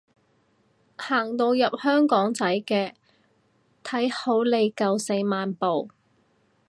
[0.97, 2.93] 行到入香港仔嘅，
[3.83, 5.91] 睇好你夠四萬步